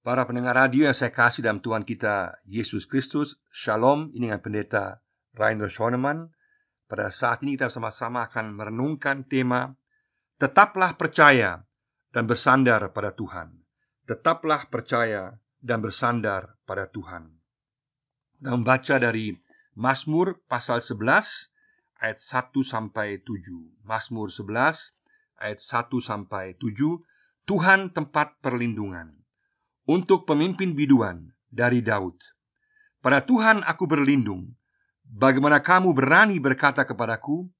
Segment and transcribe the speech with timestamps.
[0.00, 5.04] Para pendengar radio yang saya kasih dalam Tuhan kita Yesus Kristus, Shalom, ini dengan pendeta
[5.36, 6.32] Rainer Schoenemann.
[6.88, 9.76] Pada saat ini kita sama-sama akan merenungkan tema
[10.40, 11.68] Tetaplah percaya
[12.16, 13.60] dan bersandar pada Tuhan.
[14.08, 17.36] Tetaplah percaya dan bersandar pada Tuhan.
[18.40, 19.36] Dan membaca dari
[19.76, 20.96] Mazmur pasal 11
[22.00, 23.84] ayat 1 sampai 7.
[23.84, 24.96] Mazmur 11
[25.44, 27.04] ayat 1 sampai 7.
[27.44, 29.19] Tuhan tempat perlindungan
[29.90, 32.14] untuk pemimpin biduan dari Daud.
[33.02, 34.54] Pada Tuhan aku berlindung.
[35.02, 37.50] Bagaimana kamu berani berkata kepadaku,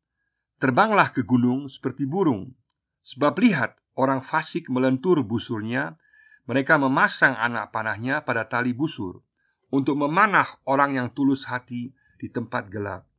[0.63, 2.55] "Terbanglah ke gunung seperti burung."
[3.03, 5.99] Sebab lihat, orang fasik melentur busurnya,
[6.47, 9.27] mereka memasang anak panahnya pada tali busur
[9.75, 11.91] untuk memanah orang yang tulus hati
[12.23, 13.11] di tempat gelap.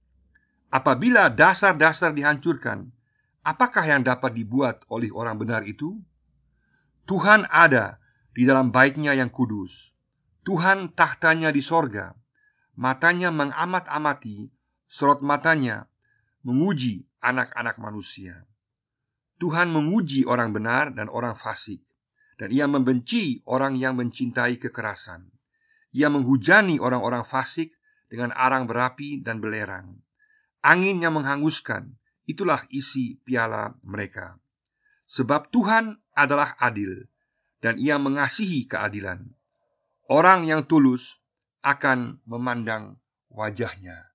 [0.71, 2.87] Apabila dasar-dasar dihancurkan,
[3.43, 5.99] apakah yang dapat dibuat oleh orang benar itu?
[7.03, 8.00] Tuhan ada
[8.31, 9.91] di dalam baiknya yang kudus.
[10.41, 12.17] Tuhan tahtanya di sorga,
[12.73, 14.49] matanya mengamat-amati,
[14.89, 15.85] sorot matanya
[16.41, 18.49] menguji anak-anak manusia.
[19.37, 21.81] Tuhan menguji orang benar dan orang fasik,
[22.41, 25.29] dan ia membenci orang yang mencintai kekerasan.
[25.93, 27.77] Ia menghujani orang-orang fasik
[28.09, 30.01] dengan arang berapi dan belerang.
[30.61, 31.97] Angin yang menghanguskan,
[32.29, 34.37] itulah isi piala mereka.
[35.09, 37.10] Sebab Tuhan adalah adil,
[37.61, 39.31] dan ia mengasihi keadilan.
[40.09, 41.21] Orang yang tulus
[41.63, 42.99] akan memandang
[43.31, 44.11] wajahnya.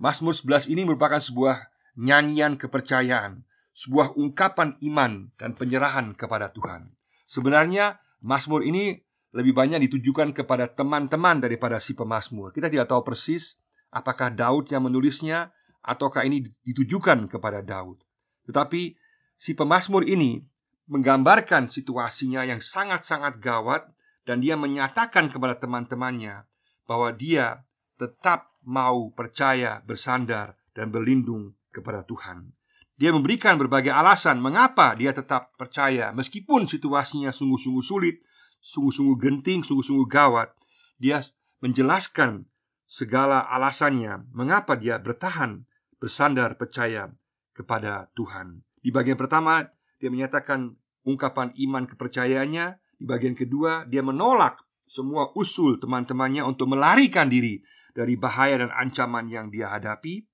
[0.00, 6.94] Mazmur 11 ini merupakan sebuah nyanyian kepercayaan, sebuah ungkapan iman dan penyerahan kepada Tuhan.
[7.26, 12.54] Sebenarnya Mazmur ini lebih banyak ditujukan kepada teman-teman daripada si pemazmur.
[12.54, 13.58] Kita tidak tahu persis
[13.90, 15.50] apakah Daud yang menulisnya
[15.82, 17.98] ataukah ini ditujukan kepada Daud.
[18.46, 18.94] Tetapi
[19.34, 20.40] si pemazmur ini
[20.88, 23.88] menggambarkan situasinya yang sangat-sangat gawat
[24.28, 26.44] dan dia menyatakan kepada teman-temannya
[26.84, 27.64] bahwa dia
[27.96, 32.52] tetap mau percaya, bersandar dan berlindung kepada Tuhan.
[32.94, 38.22] Dia memberikan berbagai alasan mengapa dia tetap percaya meskipun situasinya sungguh-sungguh sulit,
[38.62, 40.54] sungguh-sungguh genting, sungguh-sungguh gawat.
[41.02, 41.20] Dia
[41.58, 42.46] menjelaskan
[42.86, 45.66] segala alasannya mengapa dia bertahan,
[45.98, 47.10] bersandar percaya
[47.50, 48.62] kepada Tuhan.
[48.78, 49.66] Di bagian pertama
[49.98, 52.66] dia menyatakan ungkapan iman kepercayaannya.
[52.98, 57.60] Di bagian kedua, dia menolak semua usul teman-temannya untuk melarikan diri
[57.94, 60.24] dari bahaya dan ancaman yang dia hadapi.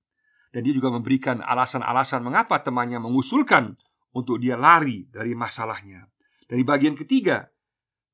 [0.51, 3.71] Dan dia juga memberikan alasan-alasan mengapa temannya mengusulkan
[4.11, 6.11] untuk dia lari dari masalahnya.
[6.43, 7.47] Dan di bagian ketiga,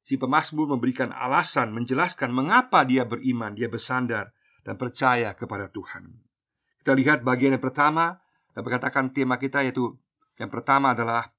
[0.06, 6.13] si pemazmur memberikan alasan menjelaskan mengapa dia beriman, dia bersandar dan percaya kepada Tuhan.
[6.85, 8.22] Kita lihat bagian yang pertama,
[8.53, 9.97] dan berkatakan tema kita yaitu
[10.38, 11.34] yang pertama adalah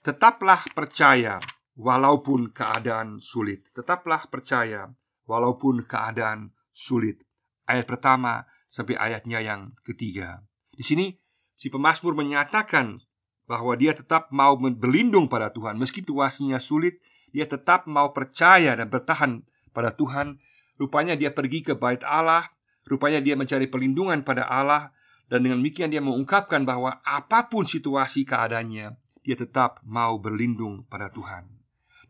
[0.00, 1.36] Tetaplah percaya
[1.76, 3.68] walaupun keadaan sulit.
[3.76, 4.88] Tetaplah percaya
[5.28, 7.20] walaupun keadaan sulit.
[7.68, 10.40] Ayat pertama sampai ayatnya yang ketiga.
[10.72, 11.12] Di sini
[11.60, 12.96] si pemazmur menyatakan
[13.44, 16.96] bahwa dia tetap mau berlindung pada Tuhan meski situasinya sulit,
[17.34, 19.44] dia tetap mau percaya dan bertahan
[19.76, 20.40] pada Tuhan.
[20.80, 22.48] Rupanya dia pergi ke bait Allah,
[22.88, 24.96] rupanya dia mencari perlindungan pada Allah
[25.28, 28.96] dan dengan demikian dia mengungkapkan bahwa apa pun situasi keadaannya,
[29.30, 31.46] dia tetap mau berlindung pada Tuhan.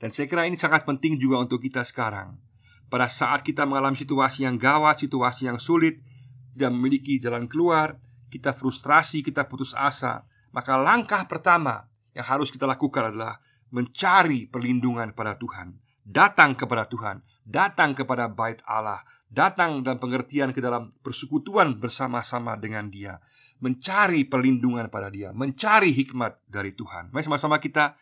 [0.01, 2.41] Dan saya kira ini sangat penting juga untuk kita sekarang.
[2.89, 6.01] Pada saat kita mengalami situasi yang gawat, situasi yang sulit,
[6.57, 8.01] tidak memiliki jalan keluar,
[8.33, 10.25] kita frustrasi, kita putus asa,
[10.57, 13.37] maka langkah pertama yang harus kita lakukan adalah
[13.69, 15.77] mencari perlindungan pada Tuhan,
[16.09, 22.89] datang kepada Tuhan, datang kepada bait Allah, datang dan pengertian ke dalam persekutuan bersama-sama dengan
[22.89, 23.21] Dia,
[23.61, 27.13] mencari perlindungan pada Dia, mencari hikmat dari Tuhan.
[27.13, 27.97] Mari sama-sama kita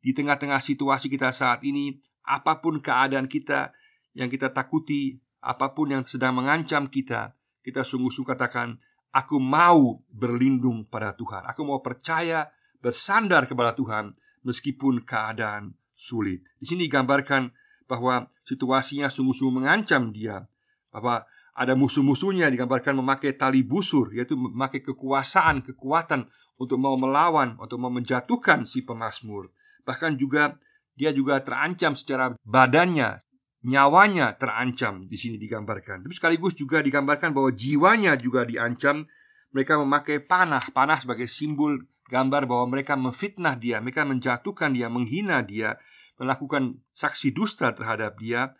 [0.00, 3.72] di tengah-tengah situasi kita saat ini, apa pun keadaan kita
[4.12, 7.32] yang kita takuti, apa pun yang sedang mengancam kita,
[7.64, 8.76] kita sungguh-sungguh katakan,
[9.12, 11.48] aku mau berlindung pada Tuhan.
[11.48, 16.40] Aku mau percaya, bersandar kepada Tuhan meskipun keadaan sulit.
[16.56, 17.52] Di sini digambarkan
[17.84, 20.48] bahwa situasinya sungguh-sungguh mengancam dia,
[20.88, 26.30] bahwa ada musuh-musuhnya digambarkan memakai tali busur yaitu memakai kekuasaan, kekuatan
[26.60, 29.48] untuk mau melawan, untuk mau menjatuhkan si pemazmur.
[29.88, 30.60] Bahkan juga
[30.94, 33.24] dia juga terancam secara badannya,
[33.64, 36.04] nyawanya terancam di sini digambarkan.
[36.04, 39.08] Tapi sekaligus juga digambarkan bahwa jiwanya juga diancam.
[39.50, 45.42] Mereka memakai panah, panah sebagai simbol gambar bahwa mereka memfitnah dia, mereka menjatuhkan dia, menghina
[45.42, 45.74] dia,
[46.20, 48.54] melakukan saksi dusta terhadap dia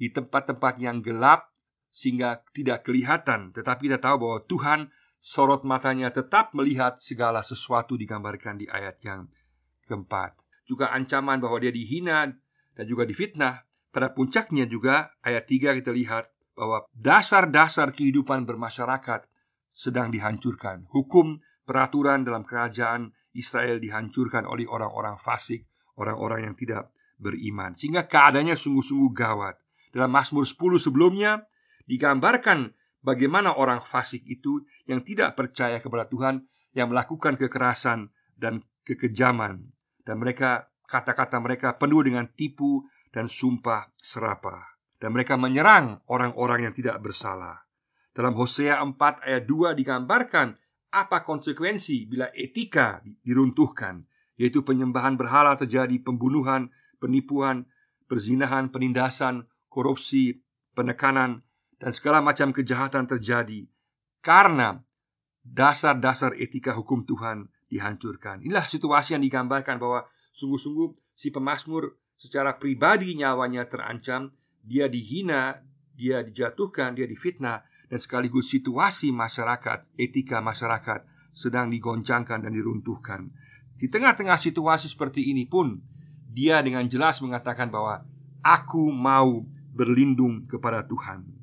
[0.00, 1.51] di tempat-tempat yang gelap
[1.92, 4.80] sehingga tidak kelihatan, tetapi kita tahu bahwa Tuhan
[5.20, 9.28] sorot matanya tetap melihat segala sesuatu digambarkan di ayat yang
[9.86, 10.34] keempat.
[10.64, 12.32] Juga ancaman bahwa dia dihina
[12.72, 19.28] dan juga difitnah, pada puncaknya juga ayat 3 kita lihat bahwa dasar-dasar kehidupan bermasyarakat
[19.76, 20.88] sedang dihancurkan.
[20.88, 25.68] Hukum peraturan dalam kerajaan Israel dihancurkan oleh orang-orang fasik,
[26.00, 26.88] orang-orang yang tidak
[27.20, 27.76] beriman.
[27.76, 29.60] Sehingga keadaannya sungguh-sungguh gawat.
[29.92, 31.44] Dalam Mazmur 10 sebelumnya
[31.86, 38.08] digambarkan bagaimana orang fasik itu yang tidak percaya kepada Tuhan, yang melakukan kekerasan
[38.38, 39.70] dan kekejaman
[40.02, 42.84] dan mereka kata-kata mereka penuh dengan tipu
[43.14, 47.66] dan sumpah serapah dan mereka menyerang orang-orang yang tidak bersalah.
[48.12, 48.94] Dalam Hosea 4
[49.24, 50.54] ayat 2 digambarkan
[50.92, 54.04] apa konsekuensi bila etika diruntuhkan,
[54.36, 56.68] yaitu penyembahan berhala terjadi, pembunuhan,
[57.00, 57.64] penipuan,
[58.04, 60.44] perzinahan, penindasan, korupsi,
[60.76, 61.40] penekanan,
[61.82, 63.66] dan segala macam kejahatan terjadi
[64.22, 64.86] karena
[65.42, 68.46] dasar-dasar etika hukum Tuhan dihancurkan.
[68.46, 74.30] Inilah situasi yang digambarkan bahwa sungguh-sungguh si pemazmur secara pribadi nyawanya terancam,
[74.62, 75.66] dia dihina,
[75.98, 81.02] dia dijatuhkan, dia difitnah dan sekaligus situasi masyarakat, etika masyarakat
[81.34, 83.34] sedang digoncangkan dan diruntuhkan.
[83.74, 85.82] Di tengah-tengah situasi seperti ini pun,
[86.30, 88.06] dia dengan jelas mengatakan bahwa
[88.46, 89.42] aku mau
[89.74, 91.41] berlindung kepada Tuhan.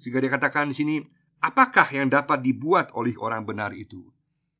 [0.00, 0.96] Sehingga dia katakan di sini,
[1.44, 4.08] apakah yang dapat dibuat oleh orang benar itu?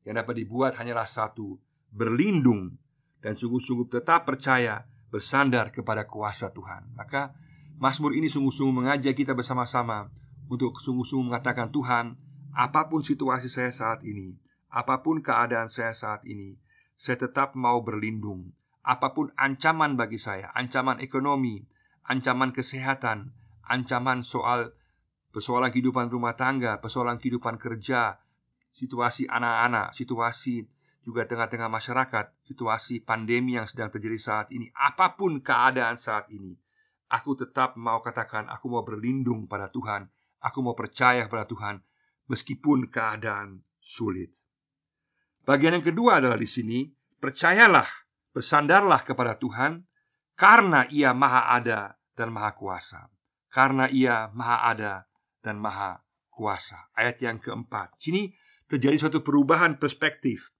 [0.05, 1.57] Yang dapat dibuat hanyalah satu,
[1.89, 2.77] berlindung
[3.19, 6.93] dan sungguh-sungguh tetap percaya bersandar kepada kuasa Tuhan.
[6.95, 7.33] Maka
[7.81, 10.13] Mazmur ini sungguh-sungguh mengajak kita bersama-sama
[10.45, 12.15] untuk sungguh-sungguh mengatakan Tuhan,
[12.53, 14.37] apa pun situasi saya saat ini,
[14.69, 16.61] apa pun keadaan saya saat ini,
[16.93, 18.53] saya tetap mau berlindung.
[18.81, 21.65] Apa pun ancaman bagi saya, ancaman ekonomi,
[22.05, 23.33] ancaman kesehatan,
[23.65, 24.73] ancaman soal
[25.31, 28.19] persoalan kehidupan rumah tangga, persoalan kehidupan kerja,
[28.75, 30.67] situasi anak-anak, situasi
[31.01, 36.53] juga tengah-tengah masyarakat, situasi pandemi yang sedang terjadi saat ini, apa pun keadaan saat ini,
[37.09, 40.05] aku tetap mau katakan, aku mau berlindung pada Tuhan,
[40.41, 41.85] Aku mau percaya pada Tuhan
[42.25, 44.33] meskipun keadaan sulit.
[45.45, 46.89] Bagian yang kedua adalah di sini,
[47.21, 47.85] percayalah,
[48.33, 49.85] bersandarlah kepada Tuhan
[50.33, 53.05] karena Ia Maha Ada dan Maha Kuasa.
[53.53, 54.93] Karena Ia Maha Ada
[55.41, 56.01] dan Maha
[56.31, 56.89] Kuasa.
[56.95, 57.97] Ayat yang keempat.
[57.99, 58.31] Sini
[58.69, 60.53] terjadi suatu perubahan perspektif.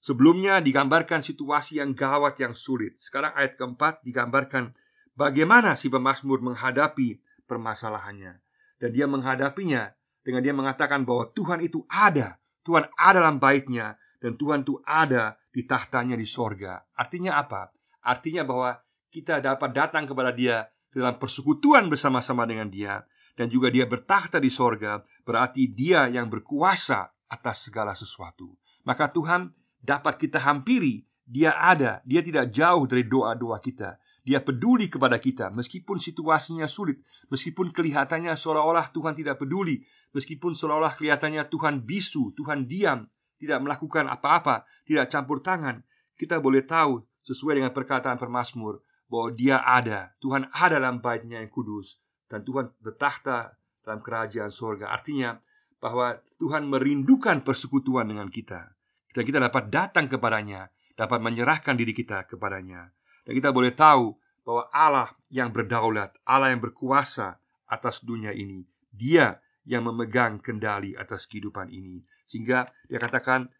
[0.00, 2.96] Sebelumnya digambarkan situasi yang gawat yang sulit.
[2.96, 4.72] Sekarang ayat keempat digambarkan
[5.12, 8.40] bagaimana si pemazmur menghadapi permasalahannya
[8.80, 9.92] dan dia menghadapinya
[10.24, 15.36] dengan dia mengatakan bahwa Tuhan itu ada, Tuhan ada dalam baitnya dan Tuhan itu ada
[15.52, 16.80] di tahtanya di sorga.
[16.96, 17.68] Artinya apa?
[18.00, 18.80] Artinya bahwa
[19.12, 23.04] kita dapat datang kepada dia dalam persekutuan bersama-sama dengan dia
[23.38, 28.58] dan juga dia bertahta di sorga berarti dia yang berkuasa atas segala sesuatu.
[28.82, 33.96] Maka Tuhan dapat kita hampiri, dia ada, dia tidak jauh dari doa-doa kita.
[34.20, 37.00] Dia peduli kepada kita meskipun situasinya sulit,
[37.32, 39.80] meskipun kelihatannya seolah-olah Tuhan tidak peduli,
[40.12, 43.08] meskipun seolah-olah kelihatannya Tuhan bisu, Tuhan diam,
[43.40, 45.80] tidak melakukan apa-apa, tidak campur tangan.
[46.20, 51.48] Kita boleh tahu sesuai dengan perkataan permasmur bahwa Dia ada, Tuhan ada dalam baitnya yang
[51.48, 51.96] kudus
[52.30, 54.94] dan Tuhan bertahta dalam kerajaan sorga.
[54.94, 55.34] Artinya
[55.82, 58.70] bahwa Tuhan merindukan persekutuan dengan kita.
[59.10, 62.94] Dan kita dapat datang kepadanya, dapat menyerahkan diri kita kepadanya.
[63.26, 64.14] Dan kita boleh tahu
[64.46, 68.62] bahwa Allah yang berdaulat, Allah yang berkuasa atas dunia ini,
[68.94, 72.06] Dia yang memegang kendali atas kehidupan ini.
[72.30, 73.50] Sehingga dia katakan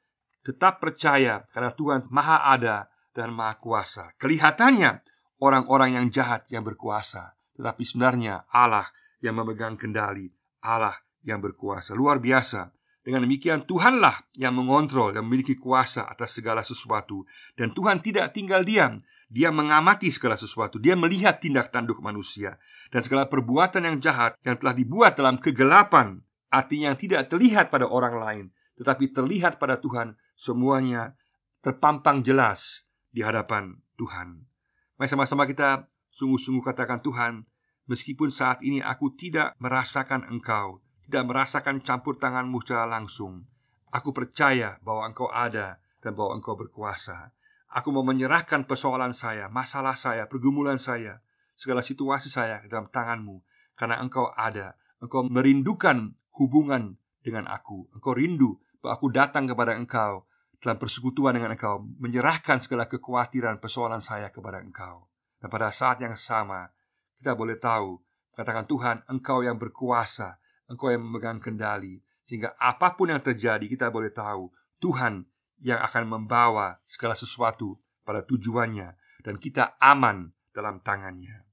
[0.46, 4.14] tetap percaya karena Tuhan Maha Ada dan Maha Kuasa.
[4.16, 5.02] Kelihatannya
[5.42, 8.88] orang-orang yang jahat yang berkuasa, tetapi sebenarnya Allah
[9.20, 10.32] yang memegang kendali,
[10.64, 11.92] Allah yang berkuasa.
[11.92, 12.72] Luar biasa.
[13.00, 17.24] Dengan demikian Tuhanlah yang mengontrol dan memiliki kuasa atas segala sesuatu
[17.56, 19.00] dan Tuhan tidak tinggal diam.
[19.30, 22.58] Dia mengamati segala sesuatu, dia melihat tindak tanduk manusia
[22.90, 26.18] dan segala perbuatan yang jahat yang telah dibuat dalam kegelapan,
[26.50, 31.14] artinya yang tidak terlihat pada orang lain, tetapi terlihat pada Tuhan, semuanya
[31.62, 34.50] terpampang jelas di hadapan Tuhan.
[34.98, 37.46] Mari sama-sama kita sungguh-sungguh katakan Tuhan,
[37.90, 43.46] meskipun saat ini aku tidak merasakan Engkau, tidak merasakan campur tanganmu secara langsung,
[43.90, 47.34] aku percaya bahwa Engkau ada dan bahwa Engkau berkuasa.
[47.70, 51.22] Aku mau menyerahkan persoalan saya, masalah saya, pergumulan saya,
[51.54, 53.44] segala situasi saya dalam tanganmu.
[53.76, 57.86] Karena engkau ada Engkau merindukan hubungan dengan aku.
[57.92, 60.24] Engkau rindu bahwa aku datang kepada engkau
[60.60, 65.09] Dalam persekutuan dengan engkau Menyerahkan segala kekhawatiran persoalan saya kepada engkau
[65.40, 66.68] Dan pada saat yang sama
[67.16, 67.96] Kita boleh tahu
[68.36, 70.36] Katakan Tuhan engkau yang berkuasa
[70.68, 75.28] Engkau yang memegang kendali Sehingga apa pun yang terjadi kita boleh tahu Tuhan
[75.60, 81.44] yang akan membawa segala sesuatu pada tujuannya dan kita aman dalam tangannya.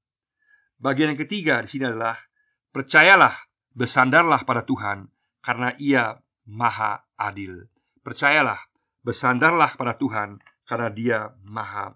[0.79, 2.15] Bagian yang ketiga di sini adalah
[2.71, 3.35] percayalah,
[3.75, 5.11] bersandarlah pada Tuhan
[5.43, 6.17] karena Ia
[6.47, 7.67] Maha Adil.
[8.01, 8.57] Percayalah,
[9.03, 11.91] bersandarlah pada Tuhan karena Dia Maha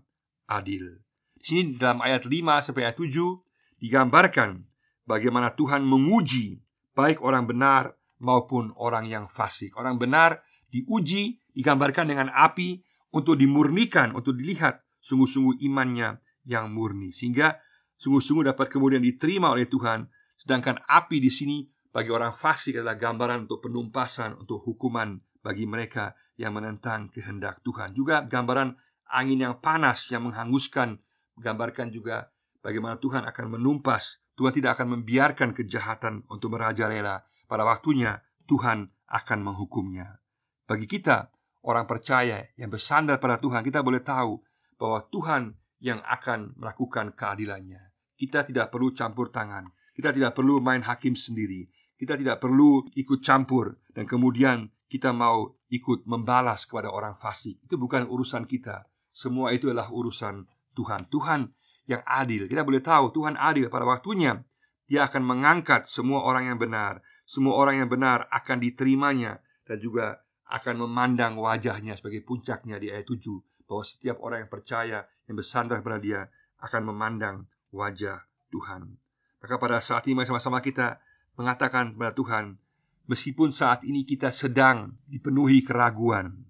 [0.51, 0.99] Adil.
[1.41, 4.61] Di sini dalam ayat 5 sampai ayat 7 digambarkan
[5.09, 6.61] bagaimana Tuhan menguji
[6.93, 9.73] baik orang benar maupun orang yang fasik.
[9.73, 12.79] Orang benar diuji, digambarkan dengan api
[13.11, 17.09] untuk dimurnikan, untuk dilihat sungguh-sungguh imannya yang murni.
[17.09, 17.57] Sehingga
[17.97, 20.07] sungguh-sungguh dapat kemudian diterima oleh Tuhan.
[20.37, 26.13] Sedangkan api di sini bagi orang fasik adalah gambaran untuk penumpasan, untuk hukuman bagi mereka
[26.37, 27.97] yang menentang kehendak Tuhan.
[27.97, 28.73] Juga gambaran
[29.11, 30.97] angin yang panas yang menghanguskan,
[31.41, 32.29] gambarkan juga
[32.61, 34.21] bagaimana Tuhan akan menumpas.
[34.37, 37.25] Tuhan tidak akan membiarkan kejahatan untuk merajalela.
[37.49, 40.21] Pada waktunya Tuhan akan menghukumnya.
[40.63, 41.27] Bagi kita,
[41.67, 44.39] orang percaya yang bersandar pada Tuhan, kita boleh tahu
[44.79, 47.91] bahwa Tuhan yang akan melakukan keadilannya.
[48.15, 49.67] Kita tidak perlu campur tangan.
[49.91, 51.67] Kita tidak perlu main hakim sendiri.
[51.97, 57.61] Kita tidak perlu ikut campur dan kemudian kita mau ikut membalas kepada orang fasik.
[57.61, 58.89] Itu bukan urusan kita.
[59.11, 61.07] Semua itu adalah urusan Tuhan.
[61.11, 61.51] Tuhan
[61.89, 62.47] yang adil.
[62.47, 64.39] Kita boleh tahu Tuhan adil pada waktunya.
[64.87, 66.99] Dia akan mengangkat semua orang yang benar.
[67.23, 70.19] Semua orang yang benar akan diterimanya dan juga
[70.51, 73.23] akan memandang wajahnya sebagai puncaknya di ayat 7
[73.71, 74.99] bahwa setiap orang yang percaya
[75.31, 76.27] yang bersandar pada dia
[76.59, 78.99] akan memandang wajah Tuhan.
[79.39, 80.99] Maka pada saat ini sama-sama kita
[81.39, 82.59] mengatakan kepada Tuhan,
[83.07, 86.45] meskipun saat ini kita sedang dipenuhi keraguan,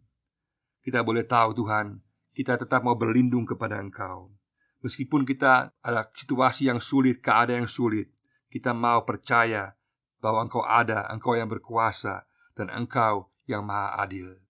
[0.81, 2.01] kita boleh tahu Tuhan,
[2.31, 4.31] kita tetap mau berlindung kepada Engkau.
[4.81, 8.09] Meskipun kita ada situasi yang sulit, keadaan yang sulit,
[8.49, 9.77] kita mau percaya
[10.17, 12.25] bahwa Engkau ada, Engkau yang berkuasa,
[12.57, 14.41] dan Engkau yang maha adil.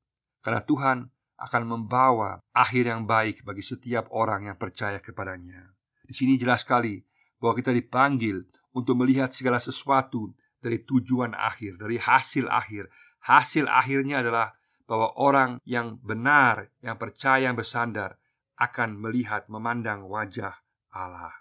[0.42, 0.98] Karena Tuhan
[1.42, 5.74] akan membawa akhir yang baik bagi setiap orang yang percaya kepadanya.
[6.06, 7.02] Di sini jelas sekali
[7.42, 8.46] bahwa kita dipanggil
[8.78, 12.88] untuk melihat segala sesuatu dari tujuan akhir, dari hasil akhir.
[13.26, 14.54] Hasil akhirnya adalah
[14.92, 18.20] bahwa orang yang benar, yang percaya, yang bersandar
[18.60, 20.52] akan melihat, memandang wajah
[20.92, 21.32] Allah.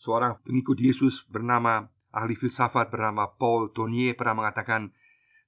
[0.00, 4.96] Seorang pengikut Yesus bernama ahli filsafat bernama Paul Tonier pernah mengatakan,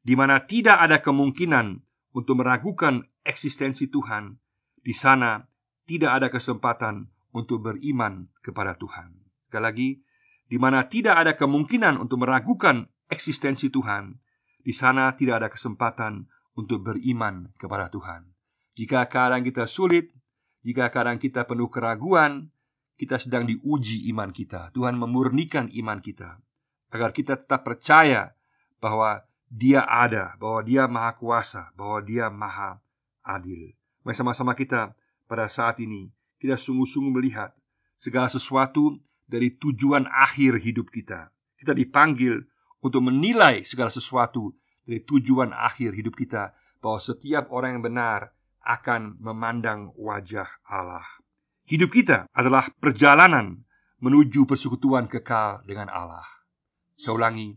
[0.05, 1.81] di mana tidak ada kemungkinan
[2.13, 4.37] untuk meragukan eksistensi Tuhan,
[4.85, 5.49] di sana
[5.89, 9.25] tidak ada kesempatan untuk beriman kepada Tuhan.
[9.49, 9.89] Sekali lagi,
[10.53, 14.21] di mana tidak ada kemungkinan untuk meragukan eksistensi Tuhan,
[14.61, 18.29] di sana tidak ada kesempatan untuk beriman kepada Tuhan.
[18.77, 20.13] Jika keadaan kita sulit,
[20.65, 22.49] jika keadaan kita penuh keraguan,
[22.97, 24.71] kita sedang diuji iman kita.
[24.73, 26.39] Tuhan memurnikan iman kita
[26.93, 28.37] agar kita tetap percaya
[28.79, 32.81] bahwa Dia ada, bahwa Dia Maha Kuasa, bahwa Dia Maha
[33.25, 33.75] Adil.
[34.05, 34.95] Mari sama-sama kita
[35.29, 37.55] pada saat ini kita sungguh-sungguh melihat
[37.95, 41.31] segala sesuatu dari tujuan akhir hidup kita.
[41.55, 42.43] Kita dipanggil
[42.83, 44.53] untuk menilai segala sesuatu
[44.85, 48.21] dari tujuan akhir hidup kita, bahwa setiap orang yang benar
[48.63, 51.07] akan memandang wajah Allah.
[51.67, 53.63] Hidup kita adalah perjalanan
[54.03, 56.27] menuju persekutuan kekal dengan Allah.
[56.99, 57.55] Saya ulangi,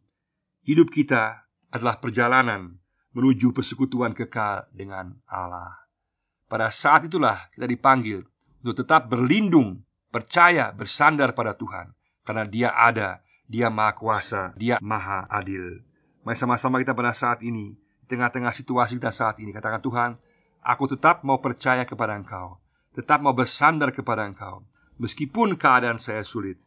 [0.66, 2.78] hidup kita adalah perjalanan
[3.18, 5.90] menuju persekutuan kekal dengan Allah.
[6.46, 8.22] Pada saat itulah kita dipanggil
[8.62, 9.82] untuk tetap berlindung,
[10.14, 15.82] percaya, bersandar pada Tuhan karena Dia ada, Dia Maha Kuasa, Dia Maha Adil.
[16.26, 17.78] Mari sama-sama kita pada saat ini,
[18.10, 20.18] tengah-tengah situasi kita saat ini, katakan Tuhan,
[20.66, 22.58] aku tetap mau percaya kepada Engkau,
[22.98, 24.66] tetap mau bersandar kepada Engkau,
[24.98, 26.58] meskipun keadaan saya sulit,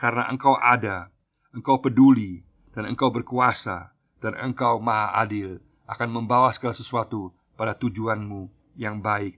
[0.00, 1.12] karena Engkau ada,
[1.52, 2.40] Engkau peduli,
[2.72, 8.48] dan Engkau berkuasa, dan Engkau Maha Adil, akan membawa segala sesuatu pada tujuanmu
[8.80, 9.36] yang baik,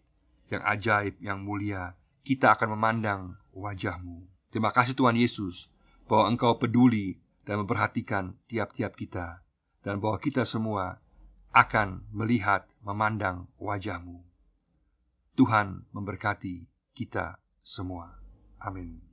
[0.54, 4.22] yang ajaib, yang mulia, kita akan memandang wajahmu.
[4.54, 5.66] Terima kasih Tuhan Yesus
[6.06, 9.43] bahwa Engkau peduli dan memperhatikan tiap-tiap kita
[9.84, 11.04] dan bahwa kita semua
[11.52, 14.24] akan melihat, memandang wajahmu.
[15.36, 18.18] Tuhan memberkati kita semua.
[18.58, 19.03] Amin.